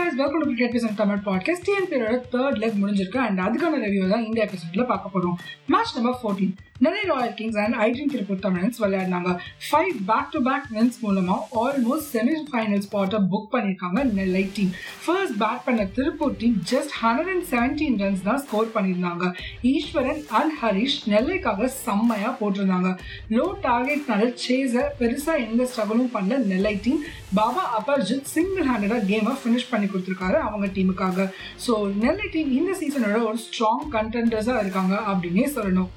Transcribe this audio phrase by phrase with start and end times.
[0.00, 0.09] there.
[0.10, 3.16] Guys welcome to Cricket Tamil podcast டிஎன்பியோட third leg முடிஞ்சிருக்கு.
[3.16, 5.34] And அதுக்கான review தான் இந்த எபிசோட்ல பார்க்க போறோம்.
[5.66, 9.30] Match number fourteen Nellai royal kings and ஐடின் Tiruppur Tamizhans விளையாடினாங்க
[9.66, 14.70] five back to back wins மூலமா ஆல்மோஸ்ட் செமி ஃபைனல் ஸ்பாட்டை புக் பண்ணியிருக்காங்க நெல்லை டீம்
[15.06, 19.32] ஃபர்ஸ்ட் பேட் பண்ண Tiruppur team just hundred and seventeen runs தான் ஸ்கோர் பண்ணியிருந்தாங்க.
[19.62, 22.98] ஈஸ்வரன் அண்ட் ஹரிஷ் நெல்லைக்காக செம்மையா போட்டிருந்தாங்க.
[23.30, 27.02] லோ டார்கெட்னால சேஸை பெருசா எந்த ஸ்ட்ரகிளும் பண்ண நெல்லை டீம்
[27.34, 31.30] பாபா அபர்ஜித் சிங்கிள் ஹேண்டடா கேமை ஃபினிஷ் பண்ணி கொடுத்துருக்காரு அவங்க டீமுக்காக
[31.66, 31.72] ஸோ
[32.02, 35.90] நெல்லை டீம் இந்த சீசனோட ஒரு ஸ்ட்ராங் கண்டென்டர்ஸாக இருக்காங்க அப்படின்னே சொல்லணும்.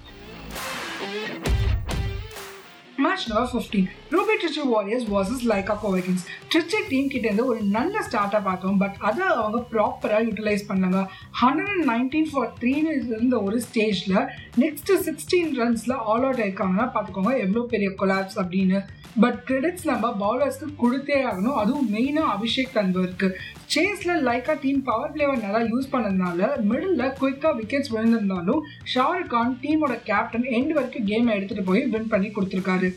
[3.03, 7.95] Match number fifteen ruby Trichy warriors like Lyca Kovai Kings Trichy team கிட்ட இருந்து ஒரு நல்ல
[8.07, 8.77] ஸ்டார்ட்டை பார்த்தோம்.
[8.83, 10.99] பட் அதை அவங்க ப்ராப்பராக யூட்டிலைஸ் பண்ணாங்க.
[11.41, 14.19] ஹண்ட்ரட் அண்ட் நைன்டீன் ஃபார் த்ரீன்னு இருந்த ஒரு ஸ்டேஜில்
[14.63, 18.79] நெக்ஸ்ட் சிக்ஸ்டீன் ரன்ஸில் ஆல் அவுட் ஆயிருக்காங்கன்னா பார்த்துக்கோங்க எவ்வளோ பெரிய கொலாப்ஸ் அப்படின்னு.
[19.23, 21.57] பட் கிரெடிட்ஸ் நம்ம பவுலர்ஸ்க்கு கொடுத்தே ஆகணும்.
[21.63, 23.27] அதுவும் மெயினாக அபிஷேக் தன்பருக்கு
[23.73, 28.61] சேஸில் லைக்கா டீம் பவர் பிளேவை நல்லா யூஸ் பண்ணதுனால மிடில் குயிக்கா விக்கெட்ஸ் விழுந்திருந்தாலும்
[28.93, 32.89] ஷாருக் கான் டீமோட கேப்டன் எண்ட் வரைக்கும் கேமை எடுத்துட்டு போய் வின் பண்ணி கொடுத்துருக்காரு.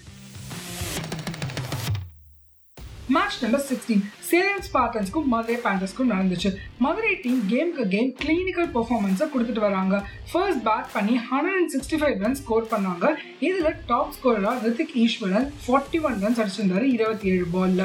[3.15, 6.51] மேட்ச் நம்பர் சிக்ஸ்டீன் சேலம் ஸ்பார்டன்ஸ்க்கும் மதுரை பேண்டர்ஸ்க்கும் நடந்துச்சு.
[6.85, 9.97] மதுரை டீம் கேமுக்கு கேம் கிளினிக்கல் பெர்ஃபார்மன்ஸை கொடுத்துட்டு வராங்க.
[10.31, 13.09] ஃபர்ஸ்ட் பேட் பண்ணி hundred and sixty five runs score பண்ணாங்க.
[13.49, 17.85] இதில் top ஸ்கோரராக Rithik Eswaran forty one runs அடிச்சிருந்தாரு இருபத்தி ஏழு பாலில்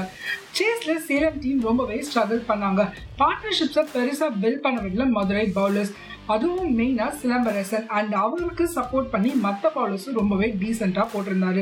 [0.59, 2.81] சேஸ்ல சேலம் டீம் ரொம்பவே ஸ்ட்ரகிள் பண்ணாங்க.
[3.22, 5.94] பார்ட்னர்ஷிப்ஸை பெருசாக பில்ட் பண்ண விடல மதுரை பவுலர்ஸ்
[6.34, 11.62] அதுவும் மெயினாக சிலம்பரசன் அண்ட் அவங்களுக்கு சப்போர்ட் பண்ணி மற்ற பவுலர்ஸும் ரொம்பவே டீசெண்டாக போட்டிருந்தாரு.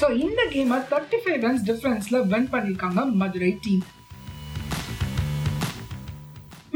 [0.00, 3.84] ஸோ இந்த கேமை தேர்ட்டி ஃபைவ் ரன்ஸ் டிஃப்ரென்ஸில் வின் பண்ணியிருக்காங்க Madurai team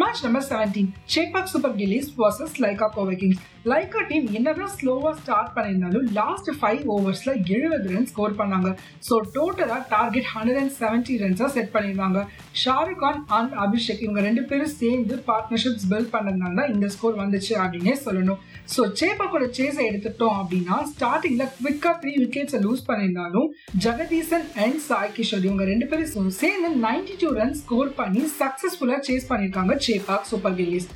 [0.03, 3.39] Match number 17 Shakpak Super Gillies vs Leica Kovac Kings.
[3.70, 8.70] Lyca team என்னதான் ஸ்லோவாக ஸ்டார்ட் பண்ணியிருந்தாலும் லாஸ்ட் ஃபைவ் ஓவர்ஸில் எழுபது ரன் ஸ்கோர் பண்ணாங்க.
[9.08, 12.20] ஸோ டோட்டலாக டார்கெட் ஹண்ட்ரட் அண்ட் செவன்ட்டி ரன்ஸாக செட் பண்ணியிருந்தாங்க.
[12.62, 17.52] ஷாருக் கான் அண்ட் அபிஷேக் இவங்க ரெண்டு பேரும் சேர்ந்து பார்ட்னர்ஷிப்ஸ் பில்ட் பண்ணதுனால தான் இந்த ஸ்கோர் வந்துச்சு
[17.64, 18.40] அப்படின்னே சொல்லணும்.
[18.74, 23.48] ஸோ சேப்பாக்கோட சேஸை எடுத்துட்டோம் அப்படின்னா ஸ்டார்டிங்கில் குவிக்காக த்ரீ விக்கெட்ஸை லூஸ் பண்ணியிருந்தாலும்
[23.86, 29.30] ஜெகதீசன் அண்ட் சாய் கிஷோர் இவங்க ரெண்டு பேரும் சேர்ந்து நைன்டி டூ ரன் ஸ்கோர் பண்ணி சக்ஸஸ்ஃபுல்லாக சேஸ்
[29.33, 30.90] பண்ணியிருக்காங்க Chepauk super gillies.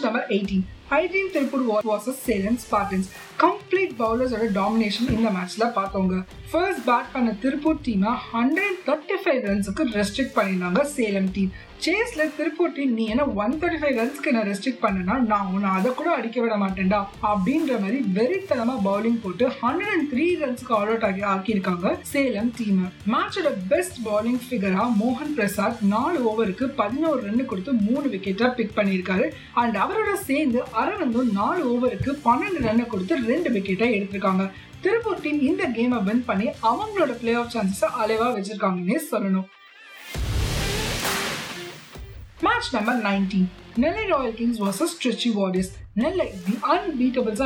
[0.00, 0.66] number 18.
[0.90, 3.08] ஹைட்ரீன் Tiruppur versus Salem Spartans
[3.42, 6.18] complete பவுலர்ஸோட domination இந்த மேட்ச்ல பார்த்தவங்க
[6.50, 11.50] ஃபர்ஸ்ட் பேட் பண்ண திருப்பூர் டீமை ஹண்ட்ரட் தேர்ட்டி ஃபைவ் ரன்ஸுக்கு ரெஸ்ட்ரிக்ட் பண்ணியிருந்தாங்க சேலம் டீம்
[11.84, 15.90] சேஸ்ல திருப்பூர் டீம் நீ என்ன ஒன் தேர்ட்டி ஃபைவ் ரன்ஸ்க்கு என்ன ரெஸ்ட்ரிக்ட் பண்ணனா நான் உன்னை அதை
[15.94, 21.06] கூட அடிக்க விட மாட்டேன்டா அப்படின்ற மாதிரி வெறித்தனமா பவுலிங் போட்டு ஹண்ட்ரட் அண்ட் த்ரீ ரன்ஸ்க்கு ஆல் அவுட்
[21.08, 22.80] ஆகி ஆக்கியிருக்காங்க சேலம் டீம்
[23.14, 29.28] மேட்சோட பெஸ்ட் பவுலிங் ஃபிகரா மோகன் பிரசாத் நாலு ஓவருக்கு பதினோரு ரன் கொடுத்து மூணு விக்கெட்டா பிக் பண்ணியிருக்காரு.
[29.62, 34.44] அண்ட் அவரோட சேர்ந்து அரவிந்தும் நாலு ஓவருக்கு பன்னெண்டு ரன் கொடுத்து ரெண்டு விக்கெட்டை எடுத்திருக்காங்க.
[34.84, 39.46] திருப்பூர் டீம் இந்த கேமை வின் பண்ணி அவங்களோட பிளே ஆஃப் சான்சஸை அலைவா வச்சிருக்காங்கன்னே சொல்லணும்.
[42.46, 43.48] Match number nineteen
[43.82, 46.54] Nellai royal kings versus Trichy warriors Nellai the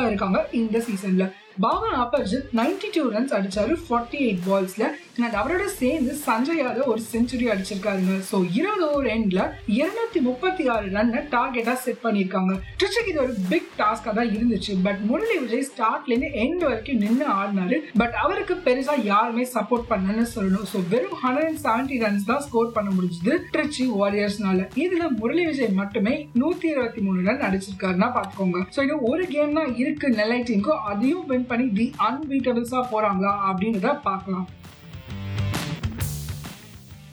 [0.07, 1.27] இருக்காங்க இந்த சீசனில்
[1.65, 4.85] Baba Aparajith ninety two runs அடிச்சாரு ஃபார்ட்டி எயிட் பால்ஸ்ல
[5.25, 9.41] அண்ட் அவரோட சேர்ந்து சஞ்சய் யாதவ் ஒரு செஞ்சுரி அடிச்சிருக்காருங்க ஸோ இருபது ஓவர் எண்ட்ல
[9.79, 12.53] இருநூத்தி முப்பத்தி ஆறு ரன் டார்கெட்டா செட் பண்ணியிருக்காங்க.
[12.79, 14.73] ட்ரிச்சுக்கு இது ஒரு பிக் டாஸ்கா தான் இருந்துச்சு.
[14.85, 17.77] பட் முரளி விஜய் ஸ்டார்ட்ல இருந்து எண்ட் வரைக்கும் நின்று ஆடினாரு.
[18.01, 20.65] பட் அவருக்கு பெருசா யாருமே சப்போர்ட் பண்ணலன்னு சொல்லணும்.
[20.71, 25.77] ஸோ வெறும் ஹண்ட்ரட் அண்ட் செவன்டி ரன்ஸ் தான் ஸ்கோர் பண்ண முடிஞ்சது ட்ரிச்சி வாரியர்ஸ்னால இதுல முரளி விஜய்
[25.81, 30.09] மட்டுமே நூத்தி இருபத்தி மூணு ரன் அடிச்சிருக்காருன்னா பாத்துக்கோங்க ஸோ இது ஒரு கேம் தான் இருக்கு.
[30.19, 34.47] நெல்லை டீமுக்கும் அதையும் வின் பண்ணி தி அன்பீட்டபிள்ஸாக போகிறாங்களா அப்படின்றத பார்க்கலாம்.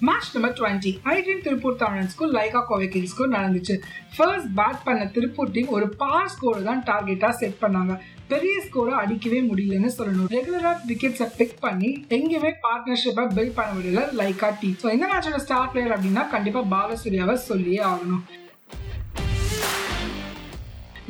[0.06, 3.74] மேட்ச் நம்பர் டுவெண்ட்டி ஐடியன் திருப்பூர் தமிழன்ஸ்க்கும் லைகா கோவை கிங்ஸ்க்கும் நடந்துச்சு.
[4.16, 7.94] ஃபர்ஸ்ட் பேட் பண்ண திருப்பூர் டீம் ஒரு பார் ஸ்கோர் தான் டார்கெட்டாக செட் பண்ணாங்க.
[8.32, 10.28] பெரிய ஸ்கோரை அடிக்கவே முடியலன்னு சொல்லணும்.
[10.36, 15.72] ரெகுலரா விக்கெட்ஸை பிக் பண்ணி எங்கேயுமே பார்ட்னர்ஷிப்பை பில்ட் பண்ண முடியல லைகா டீம் ஸோ இந்த மேட்சோட ஸ்டார்
[15.72, 18.22] பிளேயர் அப்படின்னா கண்டிப்பாக பாலசூரியாவை சொல்லியே ஆகணும்.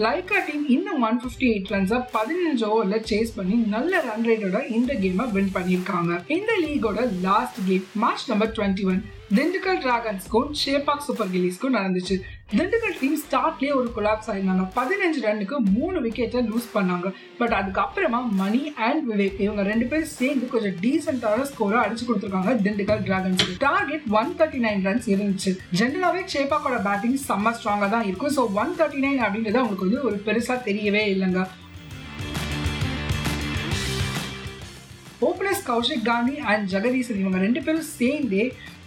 [0.04, 4.92] லைக்கா டீம் இன்னும் ஒன் ஃபிஃப்டி எயிட் ரன்ஸை பதினஞ்சு ஓவரில் சேஸ் பண்ணி நல்ல ரன் ரேட்டோட இந்த
[4.94, 6.12] கேமை வின் பண்ணியிருக்காங்க.
[6.36, 9.00] இந்த லீகோட last game match number twenty one
[9.36, 12.14] Dindigul டிராகன்ஸ்க்கும் Chepauk super கில்லிஸ்க்கும் நடந்துச்சு.
[12.52, 14.64] திண்டுக்கல் டீம் ஸ்டார்ட்லேயே ஒரு கொலாப்ஸ் ஆயிருந்தாங்க.
[14.76, 17.08] பதினஞ்சு ரன்னுக்கு மூணு விக்கெட்டை லூஸ் பண்ணாங்க.
[17.40, 23.02] பட் அதுக்கப்புறமா மணி அண்ட் விவேக் இவங்க ரெண்டு பேரும் சேர்ந்து கொஞ்சம் டீசென்டான ஸ்கோரை அடிச்சு கொடுத்துருக்காங்க Dindigul
[23.08, 25.52] dragons target one thirty nine runs இருந்துச்சு.
[25.80, 28.34] ஜென்ரலாவே ஷேபாக்கோட பேட்டிங் செம்ம ஸ்ட்ராங்காக தான் இருக்கும்.
[28.38, 31.44] ஸோ ஒன் தேர்ட்டி நைன் அப்படின்றது அவங்களுக்கு வந்து ஒரு பெருசாக தெரியவே இல்லைங்க.
[35.28, 38.44] ஓப்பனர்ஸ் கௌஷிக் காந்தி அண்ட் ஜெகதீசன் இவங்க ரெண்டு பேரும் சேர்ந்தே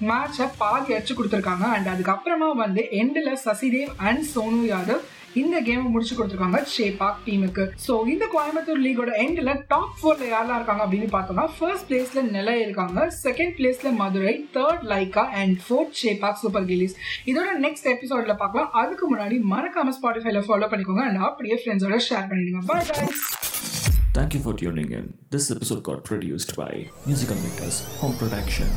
[0.09, 1.65] மேட்சை பாதி அடிச்சு கொடுத்துருக்காங்க.
[1.77, 5.03] அண்ட் அதுக்கப்புறமா வந்து எண்டில் சசிதேவ் அண்ட் சோனு யாதவ்
[5.41, 10.83] இந்த கேமை முடிச்சு கொடுத்துருக்காங்க ஷேபாக் டீமுக்கு ஸோ இந்த கோயம்புத்தூர் லீகோட எண்டில் டாப் ஃபோர்ல யாரெல்லாம் இருக்காங்க
[10.85, 13.05] அப்படின்னு பார்த்தோம்னா ஃபர்ஸ்ட் பிளேஸ்ல நிலை இருக்காங்க.
[13.25, 16.97] செகண்ட் பிளேஸ்ல Madurai third Lyca and fourth Chepauk super Gillies.
[17.31, 18.69] இதோட நெக்ஸ்ட் எபிசோட்ல பார்க்கலாம்.
[18.83, 21.05] அதுக்கு முன்னாடி மறக்காம ஸ்பாட்டிஃபைல ஃபாலோ பண்ணிக்கோங்க.
[21.09, 22.63] அண்ட் அப்படியே ஃப்ரெண்ட்ஸோட ஷேர் பண்ணிடுங்க.
[22.71, 23.13] பாய் பாய்
[24.15, 25.05] Thank you for tuning in.
[25.33, 26.71] This episode got produced by
[27.09, 28.71] Musical Makers Home Production.